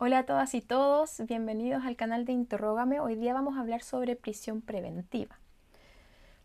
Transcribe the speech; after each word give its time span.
Hola 0.00 0.20
a 0.20 0.26
todas 0.26 0.54
y 0.54 0.60
todos, 0.60 1.20
bienvenidos 1.26 1.84
al 1.84 1.96
canal 1.96 2.24
de 2.24 2.30
Interrógame. 2.30 3.00
Hoy 3.00 3.16
día 3.16 3.34
vamos 3.34 3.56
a 3.56 3.60
hablar 3.62 3.82
sobre 3.82 4.14
prisión 4.14 4.60
preventiva. 4.60 5.40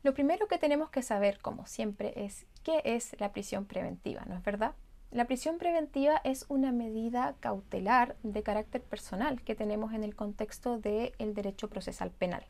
Lo 0.02 0.16
primero 0.16 0.48
que 0.48 0.58
tenemos 0.58 0.90
que 0.90 1.04
saber, 1.04 1.38
como 1.38 1.68
siempre, 1.68 2.14
es 2.16 2.48
qué 2.64 2.82
es 2.84 3.16
la 3.20 3.32
prisión 3.32 3.66
preventiva, 3.66 4.24
¿no 4.26 4.36
es 4.36 4.44
verdad? 4.44 4.74
La 5.12 5.26
prisión 5.26 5.60
preventiva 5.60 6.20
es 6.24 6.48
una 6.50 6.72
medida 6.72 7.36
cautelar 7.42 8.16
de 8.24 8.42
carácter 8.42 8.82
personal 8.82 9.40
que 9.44 9.54
tenemos 9.54 9.94
en 9.94 10.04
el 10.04 10.16
contexto 10.16 10.80
del 10.80 11.36
derecho 11.36 11.70
procesal 11.70 12.10
penal, 12.10 12.44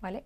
¿vale? 0.00 0.22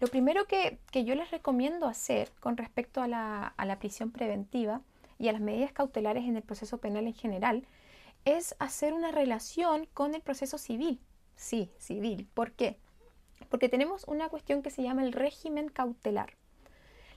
Lo 0.00 0.08
primero 0.08 0.46
que, 0.46 0.78
yo 1.04 1.14
les 1.14 1.30
recomiendo 1.30 1.86
hacer 1.86 2.32
con 2.40 2.56
respecto 2.56 3.02
a 3.02 3.08
la, 3.08 3.48
a 3.48 3.66
la 3.66 3.78
prisión 3.78 4.10
preventiva 4.10 4.80
y 5.18 5.28
a 5.28 5.32
las 5.32 5.42
medidas 5.42 5.72
cautelares 5.72 6.24
en 6.24 6.36
el 6.36 6.42
proceso 6.42 6.78
penal 6.78 7.06
en 7.06 7.14
general 7.14 7.66
es 8.26 8.56
hacer 8.58 8.92
una 8.92 9.12
relación 9.12 9.86
con 9.94 10.14
el 10.14 10.20
proceso 10.20 10.58
civil. 10.58 11.00
Sí, 11.36 11.70
civil. 11.78 12.28
¿Por 12.34 12.52
qué? 12.52 12.76
Porque 13.48 13.68
tenemos 13.68 14.04
una 14.04 14.28
cuestión 14.28 14.62
que 14.62 14.70
se 14.70 14.82
llama 14.82 15.04
el 15.04 15.12
régimen 15.12 15.68
cautelar. 15.68 16.34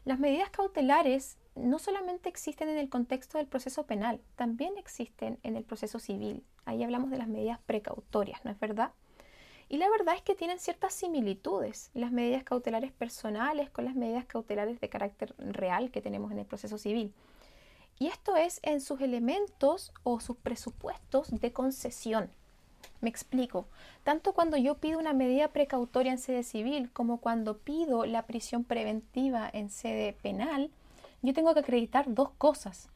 Las 0.05 0.19
medidas 0.19 0.51
cautelares 0.51 1.37
no 1.55 1.79
solamente 1.79 2.29
existen 2.29 2.69
en 2.69 2.77
el 2.77 2.89
contexto 2.89 3.39
del 3.39 3.47
proceso 3.47 3.87
penal, 3.87 4.21
también 4.35 4.77
existen 4.77 5.39
en 5.41 5.57
el 5.57 5.63
proceso 5.63 5.99
civil. 5.99 6.43
Ahí 6.65 6.83
hablamos 6.83 7.09
de 7.09 7.17
las 7.17 7.27
medidas 7.27 7.59
precautorias, 7.65 8.45
¿no 8.45 8.51
es 8.51 8.59
verdad? 8.59 8.91
Y 9.67 9.77
la 9.77 9.89
verdad 9.89 10.15
es 10.15 10.21
que 10.21 10.35
tienen 10.35 10.59
ciertas 10.59 10.93
similitudes 10.93 11.89
las 11.95 12.11
medidas 12.11 12.43
cautelares 12.43 12.91
personales 12.91 13.71
con 13.71 13.85
las 13.85 13.95
medidas 13.95 14.25
cautelares 14.25 14.79
de 14.79 14.89
carácter 14.89 15.33
real 15.37 15.89
que 15.89 16.01
tenemos 16.01 16.31
en 16.31 16.39
el 16.39 16.45
proceso 16.45 16.77
civil. 16.77 17.13
Y 17.99 18.07
esto 18.07 18.37
es 18.37 18.61
en 18.63 18.79
sus 18.79 19.01
elementos 19.01 19.91
o 20.03 20.21
sus 20.21 20.37
presupuestos 20.37 21.29
de 21.31 21.51
concesión. 21.51 22.29
Me 23.01 23.09
explico. 23.09 23.65
Tanto 24.03 24.33
cuando 24.33 24.55
yo 24.55 24.75
pido 24.75 24.99
una 24.99 25.11
medida 25.11 25.49
precautoria 25.49 26.13
en 26.13 26.17
sede 26.17 26.43
civil 26.43 26.89
como 26.91 27.17
cuando 27.17 27.57
pido 27.57 28.05
la 28.05 28.25
prisión 28.25 28.63
preventiva 28.63 29.49
en 29.51 29.69
sede 29.69 30.13
penal, 30.13 30.69
yo 31.21 31.33
tengo 31.33 31.53
que 31.53 31.59
acreditar 31.59 32.05
dos 32.13 32.29
cosas. 32.37 32.89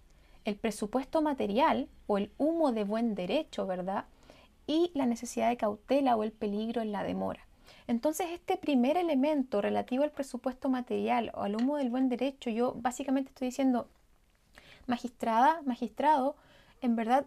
El 0.46 0.56
presupuesto 0.56 1.22
material 1.22 1.90
o 2.08 2.18
el 2.18 2.32
humo 2.38 2.72
de 2.72 2.86
buen 2.86 3.14
derecho, 3.14 3.68
¿verdad? 3.68 4.06
Y 4.68 4.92
la 4.94 5.06
necesidad 5.06 5.50
de 5.50 5.58
cautela 5.58 6.16
o 6.16 6.24
el 6.24 6.32
peligro 6.32 6.82
en 6.82 6.94
la 6.94 7.04
demora. 7.04 7.46
Entonces, 7.88 8.28
este 8.32 8.56
primer 8.56 8.96
elemento 8.96 9.62
relativo 9.62 10.04
al 10.04 10.12
presupuesto 10.12 10.70
material 10.70 11.32
o 11.34 11.42
al 11.42 11.56
humo 11.58 11.76
del 11.76 11.90
buen 11.90 12.08
derecho, 12.08 12.50
yo 12.50 12.74
básicamente 12.78 13.30
estoy 13.30 13.50
diciendo, 13.50 13.88
magistrada, 14.88 15.62
magistrado, 15.64 16.36
en 16.82 16.96
verdad, 16.96 17.26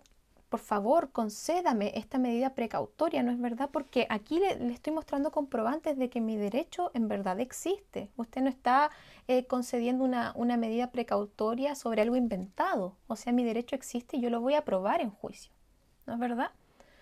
por 0.48 0.60
favor, 0.60 1.10
concédame 1.10 1.92
esta 1.96 2.18
medida 2.18 2.54
precautoria, 2.54 3.22
¿no 3.22 3.32
es 3.32 3.40
verdad? 3.40 3.70
Porque 3.72 4.06
aquí 4.10 4.38
le, 4.38 4.72
estoy 4.72 4.92
mostrando 4.92 5.32
comprobantes 5.32 5.98
de 5.98 6.08
que 6.08 6.20
mi 6.20 6.36
derecho 6.36 6.90
en 6.94 7.08
verdad 7.08 7.40
existe. 7.40 8.10
Usted 8.16 8.42
no 8.42 8.48
está 8.48 8.90
eh, 9.26 9.46
concediendo 9.46 10.04
una, 10.04 10.32
una 10.36 10.56
medida 10.56 10.92
precautoria 10.92 11.74
sobre 11.74 12.02
algo 12.02 12.16
inventado. 12.16 12.96
O 13.08 13.16
sea, 13.16 13.32
mi 13.32 13.44
derecho 13.44 13.74
existe 13.74 14.18
y 14.18 14.20
yo 14.20 14.30
lo 14.30 14.40
voy 14.40 14.54
a 14.54 14.64
probar 14.64 15.00
en 15.00 15.10
juicio, 15.10 15.52
¿no 16.06 16.14
es 16.14 16.20
verdad? 16.20 16.50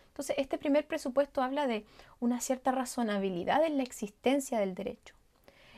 Entonces, 0.08 0.36
este 0.38 0.58
primer 0.58 0.86
presupuesto 0.86 1.42
habla 1.42 1.66
de 1.66 1.84
una 2.20 2.41
cierta 2.41 2.70
razonabilidad 2.70 3.64
en 3.64 3.77
la 3.77 3.82
existencia 3.82 4.58
del 4.58 4.75
derecho. 4.75 5.16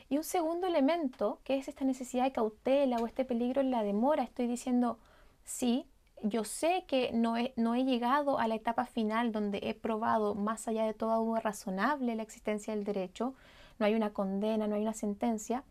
Y 0.09 0.17
un 0.17 0.23
segundo 0.23 0.67
elemento, 0.67 1.39
que 1.43 1.57
es 1.57 1.67
esta 1.67 1.83
necesidad 1.83 2.23
de 2.23 2.31
cautela 2.31 2.97
o 2.97 3.07
este 3.07 3.25
peligro 3.25 3.61
en 3.61 3.71
la 3.71 3.83
demora, 3.83 4.23
estoy 4.23 4.47
diciendo, 4.47 4.99
sí, 5.43 5.85
yo 6.23 6.43
sé 6.45 6.85
que 6.87 7.11
no 7.13 7.35
he, 7.37 7.83
llegado 7.83 8.39
a 8.39 8.47
la 8.47 8.55
etapa 8.55 8.85
final 8.85 9.31
donde 9.31 9.59
he 9.63 9.73
probado 9.73 10.33
más 10.33 10.67
allá 10.67 10.85
de 10.85 10.93
toda 10.93 11.17
duda 11.17 11.41
razonable 11.41 12.15
la 12.15 12.23
existencia 12.23 12.73
del 12.73 12.85
derecho, 12.85 13.35
no 13.79 13.85
hay 13.85 13.95
una 13.95 14.13
condena, 14.13 14.67
no 14.67 14.75
hay 14.75 14.81
una 14.81 14.93
sentencia, 14.93 15.63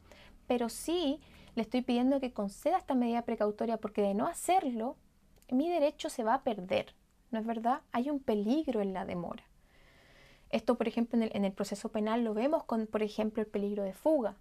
pero 0.47 0.69
sí 0.69 1.19
le 1.55 1.63
estoy 1.63 1.83
pidiendo 1.83 2.21
que 2.21 2.33
conceda 2.33 2.77
esta 2.77 2.95
medida 2.95 3.23
precautoria 3.23 3.79
porque 3.79 4.03
de 4.03 4.15
no 4.15 4.27
hacerlo, 4.27 4.97
mi 5.51 5.69
derecho 5.69 6.11
se 6.11 6.25
va 6.25 6.35
a 6.35 6.43
perder, 6.43 6.95
¿no 7.31 7.39
es 7.39 7.47
verdad? 7.47 7.81
Hay 7.93 8.11
un 8.11 8.21
peligro 8.21 8.81
en 8.83 8.93
la 8.93 9.05
demora. 9.05 9.45
Esto, 10.51 10.77
por 10.77 10.89
ejemplo, 10.89 11.19
en 11.21 11.45
el, 11.45 11.53
proceso 11.53 11.89
penal 11.89 12.25
lo 12.25 12.35
vemos 12.35 12.65
con, 12.65 12.87
por 12.87 13.03
ejemplo, 13.03 13.43
el 13.43 13.49
peligro 13.49 13.83
de 13.83 13.93
fuga. 13.93 14.35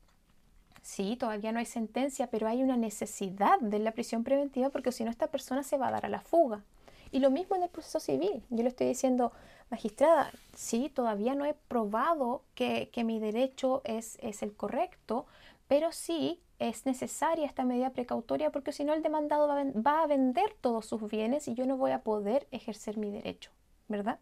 Sí, 0.82 1.16
todavía 1.16 1.52
no 1.52 1.60
hay 1.60 1.66
sentencia, 1.66 2.28
pero 2.28 2.48
hay 2.48 2.62
una 2.62 2.78
necesidad 2.78 3.60
de 3.60 3.80
la 3.80 3.92
prisión 3.92 4.24
preventiva 4.24 4.70
porque 4.70 4.92
si 4.92 5.04
no 5.04 5.10
esta 5.10 5.28
persona 5.28 5.64
se 5.64 5.78
va 5.78 5.88
a 5.88 5.92
dar 5.92 6.06
a 6.06 6.10
la 6.10 6.22
fuga. 6.22 6.64
Y 7.12 7.20
lo 7.20 7.32
mismo 7.32 7.56
en 7.56 7.64
el 7.64 7.70
proceso 7.70 8.00
civil. 8.00 8.44
Yo 8.50 8.62
le 8.62 8.70
estoy 8.70 8.88
diciendo, 8.88 9.32
magistrada, 9.72 10.32
sí, 10.54 10.92
todavía 10.94 11.34
no 11.34 11.46
he 11.46 11.56
probado 11.68 12.44
que, 12.54 12.92
mi 13.04 13.20
derecho 13.20 13.82
es, 13.84 14.18
es, 14.22 14.44
el 14.44 14.54
correcto, 14.54 15.26
pero 15.68 15.92
sí 15.92 16.40
es 16.60 16.86
necesaria 16.86 17.46
esta 17.46 17.66
medida 17.66 17.90
precautoria 17.90 18.52
porque 18.52 18.72
si 18.72 18.86
no 18.86 18.94
el 18.94 19.04
demandado 19.04 19.48
va 19.48 19.64
va 19.64 20.04
a 20.04 20.08
vender 20.08 20.56
todos 20.62 20.86
sus 20.86 21.10
bienes 21.10 21.48
y 21.48 21.54
yo 21.54 21.66
no 21.66 21.78
voy 21.78 21.92
a 21.92 22.02
poder 22.02 22.48
ejercer 22.52 22.98
mi 22.98 23.12
derecho, 23.12 23.52
¿verdad? 23.88 24.20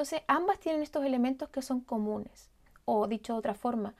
Entonces, 0.00 0.22
ambas 0.28 0.58
tienen 0.58 0.80
estos 0.80 1.04
elementos 1.04 1.50
que 1.50 1.60
son 1.60 1.82
comunes. 1.82 2.48
O 2.86 3.06
dicho 3.06 3.34
de 3.34 3.38
otra 3.38 3.52
forma, 3.52 3.92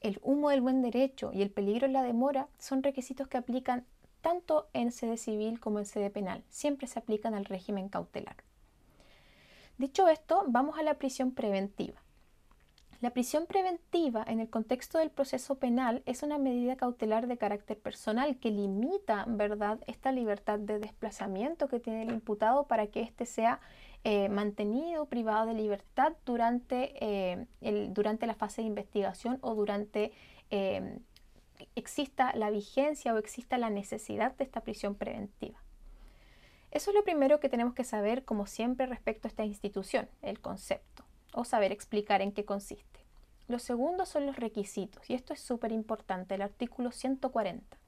el 0.00 0.20
humo 0.22 0.50
del 0.50 0.60
buen 0.60 0.82
derecho 0.82 1.32
y 1.32 1.42
el 1.42 1.50
peligro 1.50 1.86
en 1.86 1.94
la 1.94 2.04
demora 2.04 2.46
son 2.60 2.84
requisitos 2.84 3.26
que 3.26 3.38
aplican 3.38 3.84
tanto 4.20 4.68
en 4.72 4.92
sede 4.92 5.16
civil 5.16 5.58
como 5.58 5.80
en 5.80 5.84
sede 5.84 6.10
penal. 6.10 6.44
Siempre 6.48 6.86
se 6.86 7.00
aplican 7.00 7.34
al 7.34 7.44
régimen 7.44 7.88
cautelar. 7.88 8.36
Dicho 9.78 10.06
esto, 10.06 10.44
vamos 10.46 10.78
a 10.78 10.84
la 10.84 10.94
prisión 10.94 11.32
preventiva. 11.32 12.00
La 13.00 13.10
prisión 13.10 13.46
preventiva 13.46 14.24
en 14.28 14.38
el 14.38 14.48
contexto 14.48 14.98
del 14.98 15.10
proceso 15.10 15.56
penal 15.56 16.04
es 16.06 16.22
una 16.22 16.38
medida 16.38 16.76
cautelar 16.76 17.26
de 17.26 17.36
carácter 17.36 17.80
personal 17.80 18.38
que 18.38 18.52
limita, 18.52 19.24
¿verdad?, 19.26 19.80
esta 19.88 20.12
libertad 20.12 20.60
de 20.60 20.78
desplazamiento 20.78 21.66
que 21.66 21.80
tiene 21.80 22.02
el 22.02 22.10
imputado 22.10 22.68
para 22.68 22.86
que 22.86 23.00
éste 23.00 23.26
sea 23.26 23.58
eh, 24.04 24.28
mantenido 24.28 25.06
privado 25.06 25.46
de 25.46 25.54
libertad 25.54 26.12
durante, 26.24 26.92
eh, 27.04 27.46
el, 27.60 27.92
durante 27.92 28.26
la 28.26 28.34
fase 28.34 28.62
de 28.62 28.68
investigación 28.68 29.38
o 29.42 29.54
durante 29.54 30.12
eh, 30.50 30.98
exista 31.74 32.34
la 32.34 32.50
vigencia 32.50 33.12
o 33.12 33.18
exista 33.18 33.58
la 33.58 33.70
necesidad 33.70 34.34
de 34.36 34.44
esta 34.44 34.60
prisión 34.60 34.94
preventiva. 34.94 35.58
Eso 36.70 36.90
es 36.90 36.94
lo 36.94 37.02
primero 37.02 37.40
que 37.40 37.48
tenemos 37.48 37.74
que 37.74 37.84
saber, 37.84 38.24
como 38.24 38.46
siempre, 38.46 38.86
respecto 38.86 39.26
a 39.26 39.30
esta 39.30 39.44
institución, 39.44 40.08
el 40.22 40.40
concepto, 40.40 41.04
o 41.32 41.44
saber 41.44 41.72
explicar 41.72 42.20
en 42.20 42.32
qué 42.32 42.44
consiste. 42.44 43.00
Lo 43.48 43.58
segundo 43.58 44.04
son 44.04 44.26
los 44.26 44.36
requisitos, 44.36 45.08
y 45.08 45.14
esto 45.14 45.32
es 45.32 45.40
súper 45.40 45.72
importante, 45.72 46.34
el 46.34 46.42
artículo 46.42 46.92
140. 46.92 47.78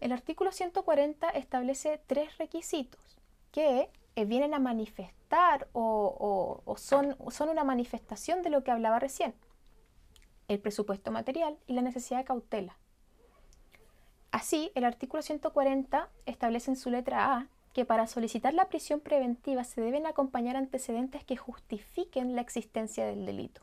El 0.00 0.12
artículo 0.12 0.52
140 0.52 1.28
establece 1.30 2.00
tres 2.06 2.38
requisitos 2.38 3.18
que 3.50 3.88
eh, 4.14 4.24
vienen 4.24 4.54
a 4.54 4.58
manifestar 4.58 5.68
o, 5.72 6.62
son, 6.76 7.16
son 7.30 7.48
una 7.48 7.64
manifestación 7.64 8.42
de 8.42 8.50
lo 8.50 8.62
que 8.62 8.70
hablaba 8.70 8.98
recién. 8.98 9.34
El 10.48 10.60
presupuesto 10.60 11.10
material 11.10 11.56
y 11.66 11.72
la 11.72 11.82
necesidad 11.82 12.18
de 12.18 12.24
cautela. 12.24 12.76
Así, 14.30 14.70
el 14.74 14.84
artículo 14.84 15.22
140 15.22 16.08
establece 16.26 16.70
en 16.70 16.76
su 16.76 16.90
letra 16.90 17.36
A 17.36 17.48
que 17.72 17.84
para 17.84 18.06
solicitar 18.06 18.52
la 18.52 18.68
prisión 18.68 19.00
preventiva 19.00 19.64
se 19.64 19.80
deben 19.80 20.06
acompañar 20.06 20.56
antecedentes 20.56 21.24
que 21.24 21.36
justifiquen 21.36 22.36
la 22.36 22.42
existencia 22.42 23.06
del 23.06 23.24
delito. 23.24 23.62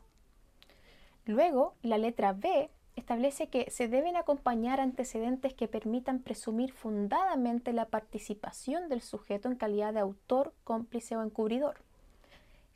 Luego, 1.26 1.74
la 1.82 1.98
letra 1.98 2.32
B 2.32 2.70
establece 3.00 3.48
que 3.48 3.70
se 3.70 3.88
deben 3.88 4.16
acompañar 4.16 4.80
antecedentes 4.80 5.54
que 5.54 5.68
permitan 5.68 6.20
presumir 6.20 6.72
fundadamente 6.72 7.72
la 7.72 7.86
participación 7.86 8.88
del 8.88 9.00
sujeto 9.02 9.48
en 9.48 9.56
calidad 9.56 9.92
de 9.92 10.00
autor, 10.00 10.54
cómplice 10.64 11.16
o 11.16 11.22
encubridor. 11.22 11.78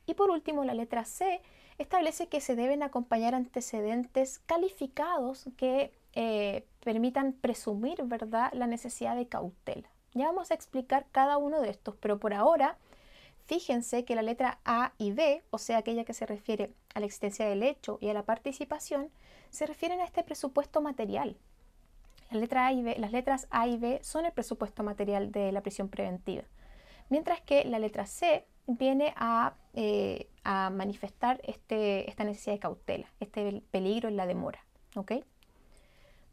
Y 0.06 0.14
por 0.14 0.31
último, 0.31 0.64
la 0.64 0.75
letra 0.75 1.04
C 1.04 1.40
establece 1.78 2.28
que 2.28 2.40
se 2.40 2.56
deben 2.56 2.82
acompañar 2.82 3.34
antecedentes 3.34 4.40
calificados 4.40 5.49
que 5.56 5.93
eh, 6.12 6.66
permitan 6.81 7.32
presumir 7.32 8.02
¿verdad? 8.04 8.52
la 8.52 8.66
necesidad 8.66 9.16
de 9.16 9.28
cautela. 9.28 9.88
Ya 10.12 10.26
vamos 10.26 10.50
a 10.50 10.54
explicar 10.54 11.06
cada 11.10 11.38
uno 11.38 11.60
de 11.60 11.70
estos, 11.70 11.96
pero 11.96 12.20
por 12.20 12.34
ahora 12.34 12.78
fíjense 13.46 14.05
que 14.05 14.14
la 14.14 14.23
letra 14.23 14.58
A 14.64 14.93
y 14.99 15.12
B, 15.12 15.43
o 15.50 15.58
sea, 15.58 15.79
aquella 15.79 16.05
que 16.05 16.14
se 16.14 16.26
refiere 16.26 16.73
a 16.94 17.00
la 17.00 17.06
existencia 17.06 17.46
del 17.46 17.62
hecho 17.62 17.99
y 18.00 18.08
a 18.08 18.14
la 18.14 18.25
participación, 18.25 19.11
se 19.50 19.67
refieren 19.67 20.00
a 20.00 20.05
este 20.05 20.23
presupuesto 20.23 20.81
material. 20.81 21.37
Las, 22.31 23.12
letras 23.12 23.46
A 23.50 23.69
y 23.69 23.76
B, 23.76 24.00
son 24.02 24.25
el 24.25 24.32
presupuesto 24.32 24.82
material 24.82 25.31
de 25.31 25.52
la 25.52 25.61
prisión 25.61 25.88
preventiva, 25.88 26.44
mientras 27.08 27.41
que 27.41 27.64
la 27.64 27.79
letra 27.79 28.06
C 28.06 28.46
viene 28.67 29.12
a, 29.17 29.55
eh, 29.75 30.29
manifestar 30.44 31.40
este, 31.44 32.08
esta 32.11 32.25
necesidad 32.25 32.55
de 32.55 32.61
cautela, 32.61 33.06
este 33.20 33.62
peligro 33.70 34.08
en 34.08 34.17
la 34.17 34.26
demora. 34.26 34.64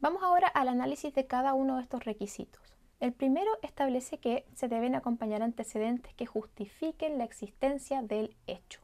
Vamos 0.00 0.22
ahora 0.22 0.48
al 0.48 0.68
análisis 0.68 1.14
de 1.14 1.26
cada 1.26 1.54
uno 1.54 1.76
de 1.76 1.82
estos 1.82 2.04
requisitos. 2.04 2.60
El 3.02 3.12
primero 3.12 3.50
establece 3.62 4.18
que 4.18 4.46
se 4.54 4.68
deben 4.68 4.94
acompañar 4.94 5.42
antecedentes 5.42 6.14
que 6.14 6.24
justifiquen 6.24 7.18
la 7.18 7.24
existencia 7.24 8.00
del 8.00 8.36
hecho. 8.46 8.80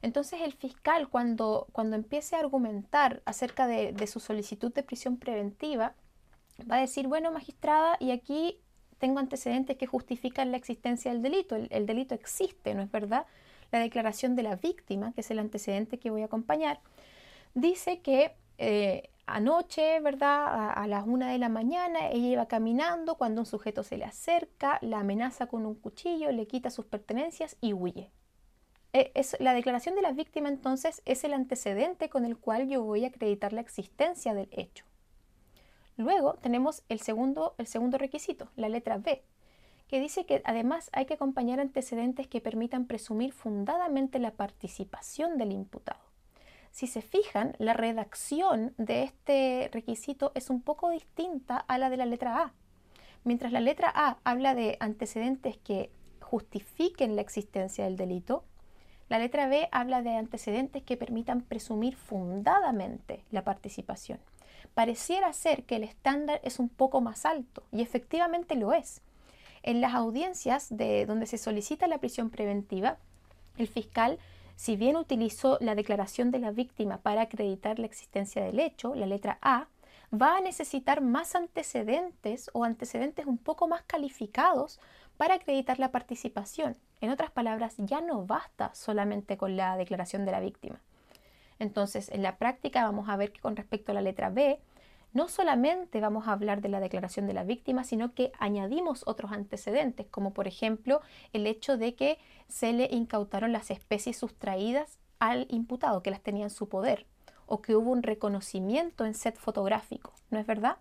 Entonces 0.00 0.40
el 0.40 0.52
fiscal 0.52 1.08
cuando, 1.08 1.66
cuando 1.72 1.96
empiece 1.96 2.36
a 2.36 2.38
argumentar 2.38 3.20
acerca 3.24 3.66
de, 3.66 4.06
su 4.06 4.20
solicitud 4.20 4.72
de 4.72 4.84
prisión 4.84 5.16
preventiva, 5.16 5.94
va 6.70 6.76
a 6.76 6.80
decir, 6.80 7.08
bueno, 7.08 7.32
magistrada, 7.32 7.96
y 7.98 8.12
aquí 8.12 8.60
tengo 8.98 9.18
antecedentes 9.18 9.76
que 9.76 9.88
justifican 9.88 10.52
la 10.52 10.56
existencia 10.56 11.10
del 11.10 11.22
delito. 11.22 11.56
El, 11.56 11.84
delito 11.84 12.14
existe, 12.14 12.76
¿no 12.76 12.82
es 12.82 12.92
verdad? 12.92 13.26
La 13.72 13.80
declaración 13.80 14.36
de 14.36 14.44
la 14.44 14.54
víctima, 14.54 15.12
que 15.14 15.22
es 15.22 15.32
el 15.32 15.40
antecedente 15.40 15.98
que 15.98 16.10
voy 16.10 16.22
a 16.22 16.26
acompañar, 16.26 16.78
dice 17.54 17.98
que 18.02 18.36
eh, 18.58 19.10
anoche, 19.26 20.00
¿verdad? 20.00 20.70
A, 20.74 20.86
las 20.86 21.06
una 21.06 21.30
de 21.30 21.38
la 21.38 21.48
mañana, 21.48 22.08
ella 22.10 22.28
iba 22.28 22.48
caminando 22.48 23.16
cuando 23.16 23.42
un 23.42 23.46
sujeto 23.46 23.82
se 23.82 23.98
le 23.98 24.04
acerca, 24.04 24.78
la 24.80 25.00
amenaza 25.00 25.46
con 25.46 25.66
un 25.66 25.74
cuchillo, 25.74 26.30
le 26.32 26.46
quita 26.46 26.70
sus 26.70 26.86
pertenencias 26.86 27.56
y 27.60 27.72
huye. 27.72 28.10
Eh, 28.92 29.12
la 29.40 29.52
declaración 29.52 29.94
de 29.94 30.02
la 30.02 30.12
víctima 30.12 30.48
entonces 30.48 31.02
es 31.04 31.24
el 31.24 31.34
antecedente 31.34 32.08
con 32.08 32.24
el 32.24 32.38
cual 32.38 32.68
yo 32.68 32.82
voy 32.82 33.04
a 33.04 33.08
acreditar 33.08 33.52
la 33.52 33.60
existencia 33.60 34.32
del 34.32 34.48
hecho. 34.52 34.86
Luego 35.96 36.34
tenemos 36.34 36.82
el 36.88 37.00
segundo, 37.00 37.54
el 37.58 37.66
segundo 37.66 37.98
requisito, 37.98 38.48
la 38.54 38.68
letra 38.68 38.98
B, 38.98 39.22
que 39.88 40.00
dice 40.00 40.24
que 40.24 40.42
además 40.44 40.90
hay 40.92 41.06
que 41.06 41.14
acompañar 41.14 41.60
antecedentes 41.60 42.26
que 42.26 42.40
permitan 42.40 42.86
presumir 42.86 43.32
fundadamente 43.32 44.18
la 44.18 44.32
participación 44.32 45.36
del 45.36 45.52
imputado. 45.52 46.05
Si 46.76 46.86
se 46.86 47.00
fijan, 47.00 47.56
la 47.56 47.72
redacción 47.72 48.74
de 48.76 49.02
este 49.02 49.70
requisito 49.72 50.32
es 50.34 50.50
un 50.50 50.60
poco 50.60 50.90
distinta 50.90 51.56
a 51.56 51.78
la 51.78 51.88
de 51.88 51.96
la 51.96 52.04
letra 52.04 52.36
A. 52.36 52.52
Mientras 53.24 53.50
la 53.50 53.60
letra 53.60 53.90
A 53.94 54.18
habla 54.24 54.54
de 54.54 54.76
antecedentes 54.78 55.56
que 55.56 55.88
justifiquen 56.20 57.16
la 57.16 57.22
existencia 57.22 57.84
del 57.84 57.96
delito, 57.96 58.44
la 59.08 59.18
letra 59.18 59.48
B 59.48 59.70
habla 59.72 60.02
de 60.02 60.16
antecedentes 60.16 60.82
que 60.82 60.98
permitan 60.98 61.40
presumir 61.40 61.96
fundadamente 61.96 63.24
la 63.30 63.42
participación. 63.42 64.18
Pareciera 64.74 65.32
ser 65.32 65.64
que 65.64 65.76
el 65.76 65.82
estándar 65.82 66.42
es 66.44 66.58
un 66.58 66.68
poco 66.68 67.00
más 67.00 67.24
alto 67.24 67.62
y 67.72 67.80
efectivamente 67.80 68.54
lo 68.54 68.74
es. 68.74 69.00
En 69.62 69.80
las 69.80 69.94
audiencias 69.94 70.66
de 70.68 71.06
donde 71.06 71.24
se 71.24 71.38
solicita 71.38 71.86
la 71.86 72.00
prisión 72.00 72.28
preventiva, 72.28 72.98
el 73.56 73.66
fiscal, 73.66 74.18
si 74.56 74.76
bien 74.76 74.96
utilizó 74.96 75.58
la 75.60 75.74
declaración 75.74 76.30
de 76.30 76.38
la 76.38 76.50
víctima 76.50 76.98
para 76.98 77.22
acreditar 77.22 77.78
la 77.78 77.86
existencia 77.86 78.42
del 78.42 78.58
hecho, 78.58 78.94
la 78.94 79.06
letra 79.06 79.38
A, 79.42 79.68
va 80.12 80.36
a 80.36 80.40
necesitar 80.40 81.00
más 81.02 81.34
antecedentes 81.34 82.50
o 82.52 82.64
antecedentes 82.64 83.26
un 83.26 83.38
poco 83.38 83.68
más 83.68 83.82
calificados 83.82 84.80
para 85.16 85.34
acreditar 85.34 85.78
la 85.78 85.92
participación. 85.92 86.76
En 87.00 87.10
otras 87.10 87.30
palabras, 87.30 87.74
ya 87.78 88.00
no 88.00 88.24
basta 88.24 88.74
solamente 88.74 89.36
con 89.36 89.56
la 89.56 89.76
declaración 89.76 90.24
de 90.24 90.32
la 90.32 90.40
víctima. 90.40 90.80
Entonces, 91.58 92.10
en 92.10 92.22
la 92.22 92.36
práctica 92.36 92.84
vamos 92.84 93.08
a 93.08 93.16
ver 93.16 93.32
que 93.32 93.40
con 93.40 93.56
respecto 93.56 93.92
a 93.92 93.94
la 93.94 94.02
letra 94.02 94.30
B, 94.30 94.58
no 95.16 95.28
solamente 95.28 95.98
vamos 96.00 96.28
a 96.28 96.32
hablar 96.32 96.60
de 96.60 96.68
la 96.68 96.78
declaración 96.78 97.26
de 97.26 97.32
la 97.32 97.42
víctima, 97.42 97.84
sino 97.84 98.12
que 98.12 98.32
añadimos 98.38 99.02
otros 99.06 99.32
antecedentes, 99.32 100.06
como 100.08 100.34
por 100.34 100.46
ejemplo 100.46 101.00
el 101.32 101.46
hecho 101.46 101.78
de 101.78 101.94
que 101.94 102.18
se 102.48 102.74
le 102.74 102.90
incautaron 102.92 103.50
las 103.50 103.70
especies 103.70 104.18
sustraídas 104.18 104.98
al 105.18 105.46
imputado, 105.48 106.02
que 106.02 106.10
las 106.10 106.20
tenía 106.20 106.44
en 106.44 106.50
su 106.50 106.68
poder, 106.68 107.06
o 107.46 107.62
que 107.62 107.74
hubo 107.74 107.92
un 107.92 108.02
reconocimiento 108.02 109.06
en 109.06 109.14
set 109.14 109.38
fotográfico, 109.38 110.12
¿no 110.30 110.38
es 110.38 110.46
verdad? 110.46 110.76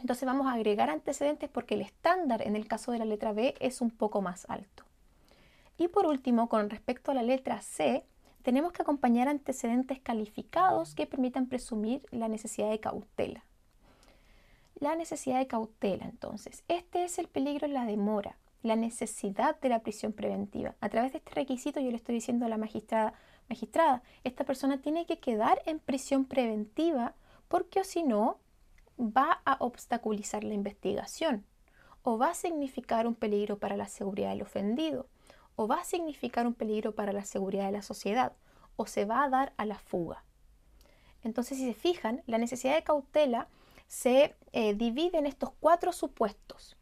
Entonces 0.00 0.26
vamos 0.26 0.48
a 0.48 0.54
agregar 0.54 0.90
antecedentes 0.90 1.48
porque 1.48 1.74
el 1.74 1.82
estándar 1.82 2.42
en 2.42 2.56
el 2.56 2.66
caso 2.66 2.90
de 2.90 2.98
la 2.98 3.04
letra 3.04 3.32
B 3.32 3.54
es 3.60 3.80
un 3.80 3.92
poco 3.92 4.22
más 4.22 4.44
alto. 4.50 4.82
Y 5.78 5.86
por 5.86 6.06
último, 6.06 6.48
con 6.48 6.68
respecto 6.68 7.12
a 7.12 7.14
la 7.14 7.22
letra 7.22 7.62
C, 7.62 8.04
tenemos 8.44 8.72
que 8.72 8.82
acompañar 8.82 9.26
antecedentes 9.26 10.00
calificados 10.00 10.94
que 10.94 11.06
permitan 11.06 11.48
presumir 11.48 12.02
la 12.10 12.28
necesidad 12.28 12.68
de 12.68 12.78
cautela. 12.78 13.42
La 14.78 14.94
necesidad 14.96 15.38
de 15.38 15.46
cautela, 15.46 16.04
entonces, 16.04 16.62
este 16.68 17.04
es 17.04 17.18
el 17.18 17.26
peligro 17.26 17.66
en 17.66 17.72
la 17.72 17.86
demora, 17.86 18.36
la 18.62 18.76
necesidad 18.76 19.58
de 19.60 19.70
la 19.70 19.80
prisión 19.80 20.12
preventiva. 20.12 20.74
A 20.82 20.90
través 20.90 21.12
de 21.12 21.18
este 21.18 21.30
requisito 21.30 21.80
yo 21.80 21.90
le 21.90 21.96
estoy 21.96 22.16
diciendo 22.16 22.44
a 22.44 22.50
la 22.50 22.58
magistrada, 22.58 23.14
magistrada, 23.48 24.02
esta 24.24 24.44
persona 24.44 24.82
tiene 24.82 25.06
que 25.06 25.18
quedar 25.18 25.62
en 25.64 25.78
prisión 25.78 26.26
preventiva 26.26 27.14
porque 27.48 27.82
si 27.82 28.02
no, 28.02 28.40
va 28.98 29.40
a 29.46 29.56
obstaculizar 29.60 30.44
la 30.44 30.52
investigación 30.52 31.46
o 32.02 32.18
va 32.18 32.30
a 32.30 32.34
significar 32.34 33.06
un 33.06 33.14
peligro 33.14 33.58
para 33.58 33.78
la 33.78 33.88
seguridad 33.88 34.30
del 34.30 34.42
ofendido 34.42 35.08
o 35.56 35.68
va 35.68 35.76
a 35.76 35.84
significar 35.84 36.46
un 36.46 36.54
peligro 36.54 36.94
para 36.94 37.12
la 37.12 37.24
seguridad 37.24 37.66
de 37.66 37.72
la 37.72 37.82
sociedad 37.82 38.32
o 38.76 38.86
se 38.86 39.04
va 39.04 39.24
a 39.24 39.28
dar 39.28 39.52
a 39.56 39.66
la 39.66 39.78
fuga. 39.78 40.24
Entonces, 41.22 41.58
si 41.58 41.66
se 41.66 41.74
fijan, 41.74 42.22
la 42.26 42.38
necesidad 42.38 42.74
de 42.74 42.84
cautela 42.84 43.48
se 43.86 44.34
eh, 44.52 44.74
divide 44.74 45.18
en 45.18 45.26
estos 45.26 45.50
cuatro 45.60 45.92
supuestos. 45.92 46.76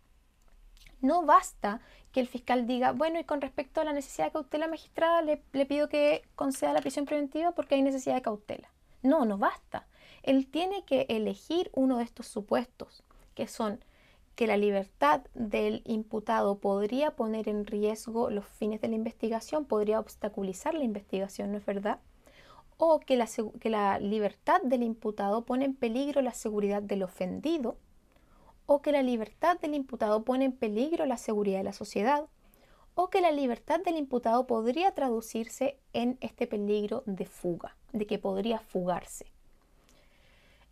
No 1.00 1.24
basta 1.24 1.80
que 2.12 2.20
el 2.20 2.28
fiscal 2.28 2.66
diga, 2.66 2.92
bueno, 2.92 3.18
y 3.18 3.24
con 3.24 3.40
respecto 3.40 3.80
a 3.80 3.84
la 3.84 3.92
necesidad 3.92 4.26
de 4.26 4.32
cautela 4.32 4.68
magistrada, 4.68 5.22
le 5.22 5.66
pido 5.66 5.88
que 5.88 6.22
conceda 6.34 6.72
la 6.72 6.80
prisión 6.80 7.04
preventiva 7.04 7.52
porque 7.52 7.74
hay 7.74 7.82
necesidad 7.82 8.14
de 8.14 8.22
cautela. 8.22 8.70
No, 9.02 9.24
no 9.24 9.38
basta 9.38 9.86
él 10.22 10.46
tiene 10.46 10.84
que 10.84 11.06
elegir 11.08 11.70
uno 11.74 11.98
de 11.98 12.04
estos 12.04 12.26
supuestos, 12.26 13.02
que 13.34 13.48
son 13.48 13.84
que 14.34 14.46
la 14.46 14.56
libertad 14.56 15.22
del 15.34 15.82
imputado 15.84 16.58
podría 16.58 17.16
poner 17.16 17.48
en 17.48 17.66
riesgo 17.66 18.30
los 18.30 18.46
fines 18.46 18.80
de 18.80 18.88
la 18.88 18.94
investigación, 18.94 19.64
podría 19.64 20.00
obstaculizar 20.00 20.74
la 20.74 20.84
investigación, 20.84 21.52
¿no 21.52 21.58
es 21.58 21.66
verdad? 21.66 22.00
O 22.78 23.00
que 23.00 23.16
la, 23.16 23.28
que 23.60 23.70
la 23.70 23.98
libertad 23.98 24.60
del 24.62 24.82
imputado 24.82 25.44
pone 25.44 25.66
en 25.66 25.74
peligro 25.74 26.22
la 26.22 26.32
seguridad 26.32 26.82
del 26.82 27.02
ofendido, 27.02 27.76
o 28.66 28.80
que 28.80 28.92
la 28.92 29.02
libertad 29.02 29.60
del 29.60 29.74
imputado 29.74 30.24
pone 30.24 30.46
en 30.46 30.52
peligro 30.52 31.04
la 31.04 31.18
seguridad 31.18 31.58
de 31.58 31.64
la 31.64 31.72
sociedad, 31.72 32.26
o 32.94 33.08
que 33.08 33.20
la 33.20 33.32
libertad 33.32 33.80
del 33.80 33.96
imputado 33.96 34.46
podría 34.46 34.92
traducirse 34.92 35.78
en 35.92 36.18
este 36.20 36.46
peligro 36.46 37.02
de 37.06 37.26
fuga, 37.26 37.76
de 37.92 38.06
que 38.06 38.18
podría 38.18 38.58
fugarse. 38.60 39.26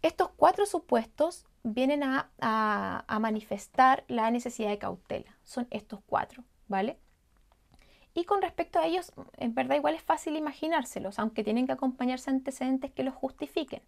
Estos 0.03 0.31
cuatro 0.37 0.65
supuestos 0.65 1.47
vienen 1.63 2.03
a, 2.03 3.05
manifestar 3.21 4.05
la 4.09 4.31
necesidad 4.31 4.71
de 4.71 4.79
cautela. 4.79 5.37
Son 5.45 5.67
estos 5.71 6.01
cuatro, 6.07 6.45
¿vale? 6.69 6.99
Y 8.15 8.25
con 8.25 8.43
respecto 8.43 8.79
a 8.79 8.87
ellos, 8.87 9.13
en 9.37 9.55
verdad 9.55 9.77
igual 9.77 9.95
es 9.95 10.03
fácil 10.03 10.37
imaginárselos, 10.37 11.19
aunque 11.19 11.45
tienen 11.45 11.67
que 11.67 11.73
acompañarse 11.73 12.31
antecedentes 12.31 12.91
que 12.93 13.05
los 13.05 13.15
justifiquen. 13.15 13.83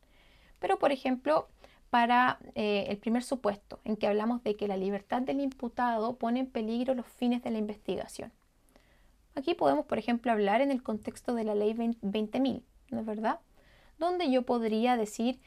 Pero, 0.58 0.78
por 0.78 0.92
ejemplo, 0.92 1.48
para 1.90 2.38
eh, 2.54 2.86
el 2.88 2.98
primer 2.98 3.22
supuesto, 3.22 3.80
en 3.84 3.96
que 3.96 4.06
hablamos 4.06 4.42
de 4.44 4.54
que 4.56 4.68
la 4.68 4.76
libertad 4.76 5.22
del 5.22 5.40
imputado 5.40 6.16
pone 6.16 6.40
en 6.40 6.46
peligro 6.46 6.94
los 6.94 7.06
fines 7.06 7.42
de 7.42 7.50
la 7.50 7.58
investigación. 7.58 8.32
Aquí 9.34 9.54
podemos, 9.54 9.86
por 9.86 9.98
ejemplo, 9.98 10.30
hablar 10.30 10.60
en 10.60 10.70
el 10.70 10.82
contexto 10.82 11.34
de 11.34 11.44
la 11.44 11.54
ley 11.54 11.74
20.000, 11.74 12.62
¿no 12.90 13.00
es 13.00 13.06
verdad? 13.06 13.40
Donde 13.98 14.30
yo 14.30 14.42
podría 14.42 14.96
decir 14.96 15.40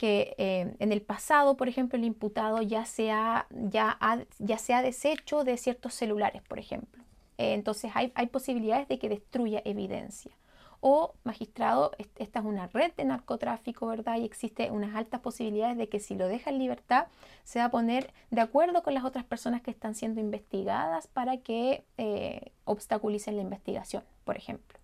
que 0.00 0.34
eh, 0.38 0.74
en 0.78 0.92
el 0.92 1.02
pasado, 1.02 1.58
por 1.58 1.68
ejemplo, 1.68 1.98
el 1.98 2.06
imputado 2.06 2.62
ya 2.62 2.86
se 2.86 3.10
ha, 3.10 3.46
ya 3.50 3.98
ya 4.38 4.56
se 4.56 4.72
deshecho 4.72 5.44
de 5.44 5.58
ciertos 5.58 5.92
celulares, 5.92 6.40
por 6.40 6.58
ejemplo. 6.58 7.04
Eh, 7.36 7.52
entonces 7.52 7.90
hay, 7.94 8.10
hay, 8.14 8.28
posibilidades 8.28 8.88
de 8.88 8.98
que 8.98 9.10
destruya 9.10 9.60
evidencia. 9.62 10.32
O, 10.80 11.12
magistrado, 11.22 11.92
esta 12.16 12.38
es 12.38 12.44
una 12.46 12.66
red 12.68 12.94
de 12.96 13.04
narcotráfico, 13.04 13.88
¿verdad? 13.88 14.16
Y 14.16 14.24
existe 14.24 14.70
unas 14.70 14.96
altas 14.96 15.20
posibilidades 15.20 15.76
de 15.76 15.90
que 15.90 16.00
si 16.00 16.14
lo 16.14 16.28
deja 16.28 16.48
en 16.48 16.58
libertad, 16.58 17.08
se 17.44 17.58
va 17.58 17.66
a 17.66 17.70
poner 17.70 18.14
de 18.30 18.40
acuerdo 18.40 18.82
con 18.82 18.94
las 18.94 19.04
otras 19.04 19.24
personas 19.24 19.60
que 19.60 19.70
están 19.70 19.94
siendo 19.94 20.22
investigadas 20.22 21.08
para 21.08 21.36
que 21.42 21.84
eh, 21.98 22.52
obstaculicen 22.64 23.36
la 23.36 23.42
investigación, 23.42 24.02
por 24.24 24.38
ejemplo. 24.38 24.78